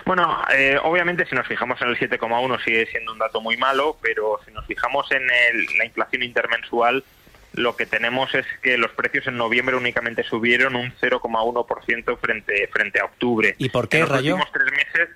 Bueno, 0.07 0.38
eh, 0.55 0.78
obviamente 0.83 1.26
si 1.26 1.35
nos 1.35 1.47
fijamos 1.47 1.81
en 1.83 1.88
el 1.88 1.99
7,1 1.99 2.59
sigue 2.64 2.87
siendo 2.87 3.12
un 3.12 3.19
dato 3.19 3.40
muy 3.40 3.57
malo, 3.59 3.99
pero 4.00 4.40
si 4.47 4.52
nos 4.52 4.64
fijamos 4.67 5.11
en 5.12 5.23
el- 5.23 5.67
la 5.78 5.85
inflación 5.85 6.23
intermensual, 6.23 7.05
lo 7.52 7.76
que 7.76 7.85
tenemos 7.87 8.35
es 8.35 8.47
que 8.62 8.78
los 8.78 8.90
precios 8.93 9.26
en 9.26 9.37
noviembre 9.37 9.76
únicamente 9.76 10.23
subieron 10.23 10.75
un 10.76 10.93
0,1% 11.00 12.17
frente, 12.17 12.69
frente 12.69 13.00
a 13.00 13.05
octubre. 13.05 13.55
¿Y 13.59 13.69
por 13.69 13.88
qué, 13.88 13.99
en 13.99 14.02
los 14.05 14.11
Rayo? 14.11 14.35
últimos 14.37 14.52
tres 14.52 14.73
meses... 14.73 15.09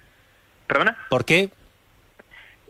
¿Perdona? 0.73 0.97
¿Por 1.11 1.27
qué? 1.27 1.51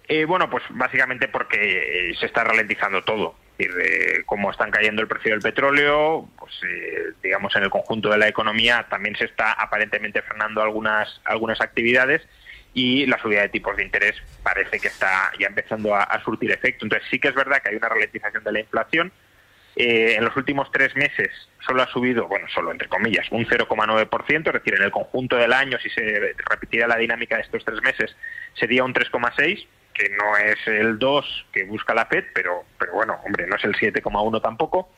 Eh, 0.08 0.24
bueno, 0.24 0.50
pues 0.50 0.64
básicamente 0.70 1.28
porque 1.28 2.10
eh, 2.10 2.14
se 2.18 2.26
está 2.26 2.42
ralentizando 2.42 3.04
todo. 3.04 3.36
Es 3.56 3.68
decir, 3.68 3.80
eh, 3.80 4.22
como 4.26 4.50
están 4.50 4.72
cayendo 4.72 5.02
el 5.02 5.06
precio 5.06 5.30
del 5.30 5.40
petróleo, 5.40 6.28
pues 6.36 6.52
eh, 6.68 7.12
digamos 7.22 7.54
en 7.54 7.62
el 7.62 7.70
conjunto 7.70 8.08
de 8.08 8.18
la 8.18 8.26
economía 8.26 8.86
también 8.90 9.14
se 9.14 9.26
está 9.26 9.52
aparentemente 9.52 10.20
frenando 10.22 10.62
algunas 10.62 11.20
algunas 11.24 11.60
actividades 11.60 12.22
y 12.74 13.06
la 13.06 13.20
subida 13.22 13.42
de 13.42 13.50
tipos 13.50 13.76
de 13.76 13.84
interés 13.84 14.16
parece 14.42 14.80
que 14.80 14.88
está 14.88 15.30
ya 15.38 15.46
empezando 15.46 15.94
a, 15.94 16.02
a 16.02 16.24
surtir 16.24 16.50
efecto. 16.50 16.84
Entonces 16.84 17.06
sí 17.08 17.20
que 17.20 17.28
es 17.28 17.34
verdad 17.36 17.62
que 17.62 17.68
hay 17.68 17.76
una 17.76 17.88
ralentización 17.88 18.42
de 18.42 18.50
la 18.50 18.58
inflación. 18.58 19.12
Eh, 19.74 20.16
en 20.16 20.24
los 20.24 20.36
últimos 20.36 20.70
tres 20.70 20.94
meses 20.96 21.30
solo 21.66 21.82
ha 21.82 21.86
subido, 21.86 22.28
bueno, 22.28 22.46
solo 22.48 22.72
entre 22.72 22.88
comillas, 22.88 23.26
un 23.30 23.46
0,9%, 23.46 24.46
es 24.46 24.52
decir, 24.52 24.74
en 24.74 24.82
el 24.82 24.90
conjunto 24.90 25.36
del 25.36 25.52
año, 25.52 25.78
si 25.78 25.88
se 25.88 26.34
repitiera 26.50 26.86
la 26.86 26.98
dinámica 26.98 27.36
de 27.36 27.42
estos 27.42 27.64
tres 27.64 27.80
meses, 27.82 28.14
sería 28.54 28.84
un 28.84 28.92
3,6%, 28.92 29.66
que 29.94 30.08
no 30.10 30.36
es 30.36 30.58
el 30.66 30.98
2 30.98 31.46
que 31.52 31.64
busca 31.64 31.94
la 31.94 32.06
FED, 32.06 32.24
pero, 32.34 32.64
pero 32.78 32.92
bueno, 32.94 33.18
hombre, 33.24 33.46
no 33.46 33.56
es 33.56 33.64
el 33.64 33.74
7,1 33.74 34.40
tampoco. 34.40 34.90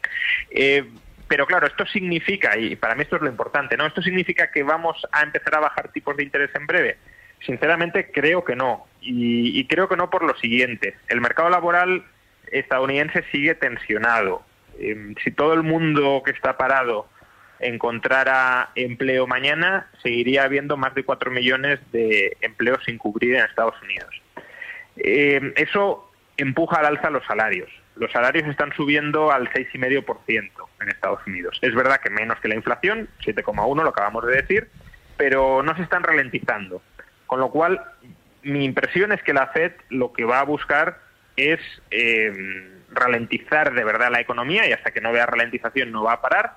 Eh, 0.50 0.84
pero 1.26 1.46
claro, 1.46 1.66
esto 1.66 1.86
significa, 1.86 2.56
y 2.56 2.76
para 2.76 2.94
mí 2.94 3.02
esto 3.02 3.16
es 3.16 3.22
lo 3.22 3.28
importante, 3.28 3.76
¿no? 3.76 3.86
Esto 3.86 4.02
significa 4.02 4.50
que 4.50 4.62
vamos 4.62 5.04
a 5.10 5.22
empezar 5.22 5.56
a 5.56 5.60
bajar 5.60 5.90
tipos 5.90 6.16
de 6.16 6.22
interés 6.22 6.50
en 6.54 6.66
breve. 6.66 6.98
Sinceramente 7.44 8.10
creo 8.12 8.44
que 8.44 8.54
no. 8.54 8.86
Y 9.00 9.66
creo 9.66 9.88
que 9.88 9.96
no 9.96 10.10
por 10.10 10.22
lo 10.22 10.34
siguiente. 10.36 10.96
El 11.08 11.20
mercado 11.20 11.50
laboral 11.50 12.04
estadounidense 12.50 13.24
sigue 13.30 13.54
tensionado. 13.54 14.44
Em, 14.78 15.14
si 15.22 15.30
todo 15.30 15.54
el 15.54 15.62
mundo 15.62 16.22
que 16.24 16.32
está 16.32 16.56
parado 16.56 17.06
encontrara 17.60 18.70
empleo 18.74 19.26
mañana, 19.26 19.88
seguiría 20.02 20.44
habiendo 20.44 20.76
más 20.76 20.94
de 20.94 21.04
4 21.04 21.30
millones 21.30 21.80
de 21.92 22.36
empleos 22.40 22.82
sin 22.84 22.98
cubrir 22.98 23.36
en 23.36 23.44
Estados 23.44 23.80
Unidos. 23.82 24.22
Em, 24.96 25.52
eso 25.56 26.10
empuja 26.36 26.78
al 26.78 26.86
alza 26.86 27.10
los 27.10 27.24
salarios. 27.24 27.70
Los 27.96 28.10
salarios 28.10 28.48
están 28.48 28.72
subiendo 28.72 29.30
al 29.30 29.48
6,5% 29.52 30.68
en 30.80 30.88
Estados 30.88 31.20
Unidos. 31.26 31.58
Es 31.62 31.74
verdad 31.74 32.00
que 32.00 32.10
menos 32.10 32.40
que 32.40 32.48
la 32.48 32.56
inflación, 32.56 33.08
7,1 33.24 33.82
lo 33.82 33.90
acabamos 33.90 34.26
de 34.26 34.36
decir, 34.36 34.68
pero 35.16 35.62
no 35.62 35.76
se 35.76 35.82
están 35.82 36.02
ralentizando. 36.02 36.82
Con 37.26 37.40
lo 37.40 37.50
cual, 37.50 37.80
mi 38.42 38.64
impresión 38.64 39.12
es 39.12 39.22
que 39.22 39.32
la 39.32 39.46
Fed 39.48 39.72
lo 39.90 40.12
que 40.12 40.24
va 40.24 40.40
a 40.40 40.44
buscar 40.44 40.98
es 41.36 41.60
em, 41.90 42.83
ralentizar 42.94 43.74
de 43.74 43.84
verdad 43.84 44.10
la 44.10 44.20
economía 44.20 44.66
y 44.68 44.72
hasta 44.72 44.90
que 44.90 45.00
no 45.00 45.12
vea 45.12 45.26
ralentización 45.26 45.92
no 45.92 46.04
va 46.04 46.14
a 46.14 46.20
parar 46.20 46.54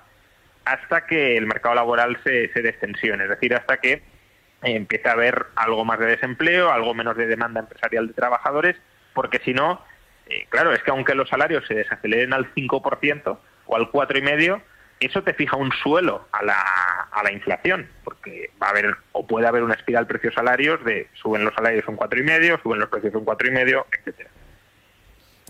hasta 0.64 1.06
que 1.06 1.36
el 1.36 1.46
mercado 1.46 1.74
laboral 1.74 2.18
se, 2.24 2.52
se 2.52 2.60
destensione, 2.60 3.24
es 3.24 3.30
decir, 3.30 3.54
hasta 3.54 3.78
que 3.78 4.02
empiece 4.62 5.08
a 5.08 5.12
haber 5.12 5.46
algo 5.56 5.84
más 5.84 5.98
de 5.98 6.06
desempleo, 6.06 6.70
algo 6.70 6.94
menos 6.94 7.16
de 7.16 7.26
demanda 7.26 7.60
empresarial 7.60 8.08
de 8.08 8.14
trabajadores, 8.14 8.76
porque 9.14 9.40
si 9.44 9.54
no, 9.54 9.82
eh, 10.26 10.46
claro, 10.48 10.72
es 10.72 10.82
que 10.82 10.90
aunque 10.90 11.14
los 11.14 11.28
salarios 11.28 11.64
se 11.66 11.74
desaceleren 11.74 12.32
al 12.32 12.52
5% 12.54 13.38
o 13.66 13.76
al 13.76 13.90
4,5%, 13.90 14.60
eso 15.00 15.22
te 15.22 15.32
fija 15.32 15.56
un 15.56 15.70
suelo 15.70 16.26
a 16.32 16.42
la, 16.42 16.60
a 17.12 17.22
la 17.22 17.32
inflación, 17.32 17.88
porque 18.02 18.50
va 18.60 18.66
a 18.66 18.70
haber 18.70 18.96
o 19.12 19.26
puede 19.26 19.46
haber 19.46 19.62
una 19.62 19.74
espiral 19.74 20.08
precios-salarios 20.08 20.84
de 20.84 21.08
suben 21.14 21.44
los 21.44 21.54
salarios 21.54 21.86
un 21.86 21.96
4,5%, 21.96 22.62
suben 22.62 22.80
los 22.80 22.88
precios 22.88 23.14
un 23.14 23.24
4,5%, 23.24 23.84
etcétera. 23.92 24.30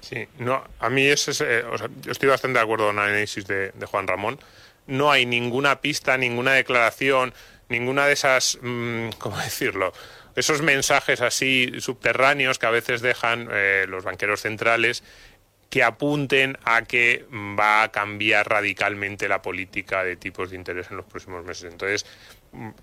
Sí, 0.00 0.26
no, 0.38 0.64
a 0.78 0.90
mí 0.90 1.06
es, 1.06 1.40
eh, 1.40 1.64
yo 2.02 2.12
estoy 2.12 2.28
bastante 2.28 2.58
de 2.58 2.64
acuerdo 2.64 2.86
con 2.86 2.98
el 2.98 3.04
análisis 3.04 3.46
de, 3.46 3.72
Juan 3.86 4.06
Ramón. 4.06 4.38
No 4.86 5.10
hay 5.10 5.26
ninguna 5.26 5.80
pista, 5.80 6.16
ninguna 6.16 6.52
declaración, 6.52 7.34
ninguna 7.68 8.06
de 8.06 8.12
esas, 8.12 8.58
mm, 8.62 9.08
¿cómo 9.18 9.38
decirlo? 9.38 9.92
Esos 10.36 10.62
mensajes 10.62 11.20
así 11.20 11.72
subterráneos 11.80 12.58
que 12.58 12.66
a 12.66 12.70
veces 12.70 13.00
dejan 13.00 13.48
eh, 13.50 13.86
los 13.88 14.04
banqueros 14.04 14.40
centrales 14.40 15.02
que 15.70 15.82
apunten 15.82 16.56
a 16.64 16.82
que 16.82 17.26
va 17.30 17.82
a 17.82 17.92
cambiar 17.92 18.48
radicalmente 18.48 19.28
la 19.28 19.42
política 19.42 20.02
de 20.02 20.16
tipos 20.16 20.50
de 20.50 20.56
interés 20.56 20.90
en 20.90 20.96
los 20.96 21.06
próximos 21.06 21.44
meses. 21.44 21.70
Entonces, 21.70 22.06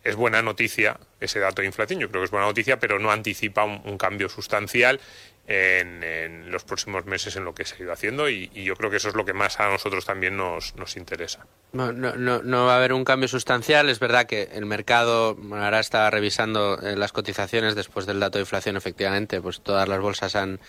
es 0.04 0.16
buena 0.16 0.42
noticia 0.42 1.00
ese 1.20 1.40
dato 1.40 1.62
de 1.62 1.68
inflación, 1.68 2.00
yo 2.00 2.10
creo 2.10 2.22
que 2.22 2.26
es 2.26 2.32
buena 2.32 2.48
noticia, 2.48 2.80
pero 2.80 3.00
no 3.00 3.12
anticipa 3.12 3.64
un 3.64 3.98
cambio 3.98 4.30
sustancial 4.30 5.00
en, 5.48 6.52
los 6.52 6.64
próximos 6.64 7.06
meses 7.06 7.36
en 7.36 7.46
lo 7.46 7.54
que 7.54 7.66
se 7.66 7.76
ha 7.76 7.80
ido 7.80 7.94
haciendo 7.94 8.30
y, 8.30 8.50
yo 8.54 8.76
creo 8.76 8.90
que 8.90 8.98
eso 8.98 9.10
es 9.10 9.16
lo 9.16 9.26
que 9.26 9.34
más 9.34 9.60
a 9.60 9.70
nosotros 9.70 10.06
también 10.06 10.38
nos, 10.38 10.76
nos 10.76 10.98
interesa. 10.98 11.46
No, 11.72 11.92
no, 11.92 12.16
no, 12.16 12.66
va 12.66 12.74
a 12.74 12.78
haber 12.78 12.94
un 12.94 13.06
cambio 13.06 13.28
sustancial. 13.28 13.90
Es 13.90 14.00
verdad 14.00 14.26
que 14.26 14.50
el 14.54 14.66
mercado 14.66 15.38
ahora 15.52 15.80
está 15.80 16.10
revisando 16.10 16.80
eh, 16.82 16.96
las 16.96 17.12
cotizaciones 17.12 17.76
después 17.76 18.06
del 18.06 18.20
dato 18.20 18.38
de 18.38 18.44
inflación. 18.44 18.78
Efectivamente, 18.78 19.42
pues 19.42 19.62
todas 19.62 19.88
las 19.88 20.00
bolsas 20.00 20.36
han 20.36 20.60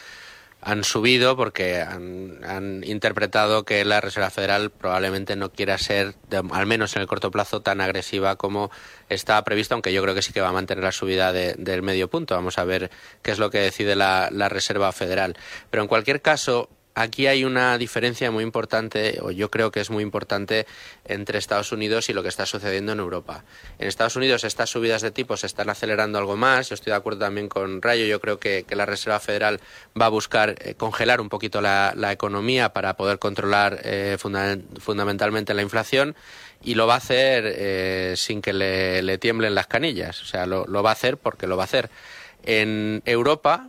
han 0.61 0.85
subido 0.85 1.37
porque 1.37 1.81
han, 1.81 2.83
interpretado 2.85 3.65
que 3.65 3.85
la 3.85 4.01
Reserva 4.01 4.31
Federal 4.31 4.71
probablemente 4.71 5.37
no 5.37 5.53
quiera 5.53 5.79
ser, 5.79 6.15
al 6.51 6.67
menos 6.67 6.97
en 6.97 7.03
el 7.03 7.09
corto 7.09 7.31
plazo, 7.31 7.63
tan 7.63 7.81
agresiva 7.81 8.37
como 8.37 8.71
está 9.09 9.43
previsto, 9.45 9.75
aunque 9.75 9.93
yo 9.93 10.03
creo 10.03 10.15
que 10.15 10.23
sí 10.23 10.33
que 10.33 10.41
va 10.41 10.49
a 10.49 10.53
mantener 10.53 10.83
la 10.83 10.93
subida 10.93 11.33
del 11.33 11.83
medio 11.83 12.09
punto. 12.09 12.35
Vamos 12.35 12.59
a 12.59 12.65
ver 12.65 12.91
qué 13.23 13.31
es 13.31 13.39
lo 13.39 13.51
que 13.51 13.59
decide 13.59 13.95
la 13.97 14.49
Reserva 14.49 14.91
Federal. 14.93 15.37
Pero 15.71 15.83
en 15.83 15.89
cualquier 15.89 16.23
caso, 16.23 16.69
aquí 16.97 17.27
hay 17.27 17.45
una 17.45 17.77
diferencia 17.79 18.31
muy 18.31 18.43
importante, 18.43 19.19
o 19.21 19.31
yo 19.31 19.51
creo 19.51 19.71
que 19.71 19.81
es 19.81 19.91
muy 19.91 20.03
importante, 20.03 20.67
entre 21.05 21.39
Estados 21.39 21.71
Unidos 21.71 22.09
y 22.09 22.15
lo 22.15 22.23
que 22.23 22.31
está 22.31 22.47
sucediendo 22.47 22.93
en 22.93 22.99
Europa. 22.99 23.45
En 23.79 23.87
Estados 23.87 24.17
Unidos 24.17 24.45
estas 24.45 24.71
subidas 24.71 25.03
de 25.03 25.11
tipos 25.11 25.41
se 25.41 25.47
están 25.47 25.69
acelerando 25.69 26.19
algo 26.19 26.37
más. 26.37 26.71
Yo 26.71 26.75
estoy 26.75 26.93
de 26.93 26.97
acuerdo 26.97 27.21
también 27.21 27.49
con 27.49 27.83
Rayo. 27.83 28.07
Yo 28.07 28.21
creo 28.21 28.41
que, 28.41 28.65
la 28.71 28.87
Reserva 28.87 29.21
Federal 29.21 29.61
va 29.99 30.07
a 30.07 30.09
buscar 30.11 30.57
eh, 30.59 30.75
congelar 30.75 31.21
un 31.21 31.29
poquito 31.29 31.61
la, 31.61 31.95
economía 32.11 32.73
para 32.73 32.97
poder 32.97 33.19
controlar 33.19 33.81
eh, 33.85 34.17
fundamentalmente 34.19 35.55
la 35.55 35.63
inflación 35.63 36.15
y 36.63 36.75
lo 36.75 36.87
va 36.87 36.95
a 36.95 36.99
hacer 36.99 37.45
eh, 37.47 38.15
sin 38.17 38.41
que 38.41 38.53
le, 38.53 39.19
tiemblen 39.19 39.55
las 39.55 39.67
canillas. 39.67 40.23
O 40.23 40.25
sea, 40.25 40.47
lo 40.47 40.83
va 40.83 40.91
a 40.91 40.93
hacer 40.93 41.19
porque 41.19 41.47
lo 41.47 41.57
va 41.57 41.65
a 41.65 41.67
hacer. 41.67 41.91
En 42.43 43.03
Europa, 43.05 43.69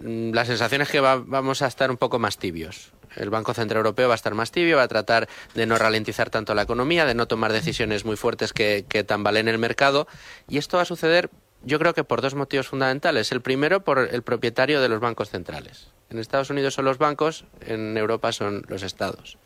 la 0.00 0.44
sensación 0.44 0.82
es 0.82 0.90
que 0.90 1.00
vamos 1.00 1.62
a 1.62 1.66
estar 1.66 1.90
un 1.90 1.96
poco 1.96 2.18
más 2.18 2.38
tibios. 2.38 2.92
El 3.16 3.30
Banco 3.30 3.54
Central 3.54 3.78
Europeo 3.78 4.08
va 4.08 4.14
a 4.14 4.16
estar 4.16 4.34
más 4.34 4.50
tibio, 4.50 4.76
va 4.76 4.82
a 4.82 4.88
tratar 4.88 5.28
de 5.54 5.66
no 5.66 5.78
ralentizar 5.78 6.30
tanto 6.30 6.54
la 6.54 6.62
economía, 6.62 7.06
de 7.06 7.14
no 7.14 7.28
tomar 7.28 7.52
decisiones 7.52 8.04
muy 8.04 8.16
fuertes 8.16 8.52
que, 8.52 8.84
que 8.88 9.04
tambalen 9.04 9.46
el 9.48 9.58
mercado. 9.58 10.08
Y 10.48 10.58
esto 10.58 10.78
va 10.78 10.82
a 10.82 10.86
suceder, 10.86 11.30
yo 11.62 11.78
creo 11.78 11.94
que 11.94 12.02
por 12.02 12.22
dos 12.22 12.34
motivos 12.34 12.68
fundamentales. 12.68 13.30
El 13.30 13.40
primero, 13.40 13.84
por 13.84 13.98
el 13.98 14.22
propietario 14.22 14.80
de 14.80 14.88
los 14.88 15.00
bancos 15.00 15.30
centrales. 15.30 15.88
En 16.10 16.18
Estados 16.18 16.50
Unidos 16.50 16.74
son 16.74 16.84
los 16.86 16.98
bancos, 16.98 17.44
en 17.60 17.96
Europa 17.96 18.32
son 18.32 18.64
los 18.68 18.82
estados. 18.82 19.38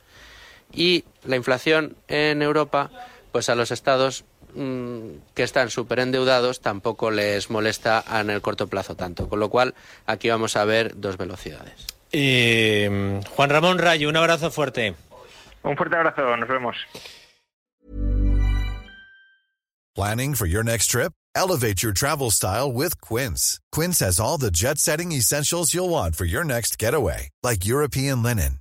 Y 0.72 1.04
la 1.24 1.36
inflación 1.36 1.96
en 2.08 2.42
Europa, 2.42 2.90
pues 3.32 3.48
a 3.48 3.54
los 3.54 3.70
estados 3.70 4.24
Mm, 4.24 4.27
que 4.54 5.42
están 5.42 5.70
súper 5.70 6.00
endeudados 6.00 6.60
tampoco 6.60 7.10
les 7.10 7.50
molesta 7.50 8.04
en 8.20 8.30
el 8.30 8.40
corto 8.40 8.66
plazo 8.66 8.94
tanto. 8.94 9.28
Con 9.28 9.40
lo 9.40 9.48
cual, 9.50 9.74
aquí 10.06 10.28
vamos 10.28 10.56
a 10.56 10.64
ver 10.64 10.92
dos 10.96 11.16
velocidades. 11.16 11.86
Juan 12.10 13.50
Ramón 13.50 13.78
Rayo, 13.78 14.08
un 14.08 14.16
abrazo 14.16 14.50
fuerte. 14.50 14.94
Un 15.62 15.76
fuerte 15.76 15.96
abrazo, 15.96 16.36
nos 16.36 16.48
vemos. 16.48 16.76
Planning 19.94 20.34
for 20.34 20.46
your 20.46 20.62
next 20.62 20.90
trip? 20.90 21.12
Elevate 21.34 21.82
your 21.82 21.92
travel 21.92 22.30
style 22.30 22.70
with 22.72 23.00
Quince. 23.00 23.60
Quince 23.72 23.98
has 23.98 24.20
all 24.20 24.38
the 24.38 24.50
jet 24.50 24.78
setting 24.78 25.10
essentials 25.10 25.74
you'll 25.74 25.88
want 25.88 26.14
for 26.14 26.24
your 26.24 26.44
next 26.44 26.78
getaway, 26.78 27.30
like 27.42 27.66
European 27.66 28.22
linen, 28.22 28.60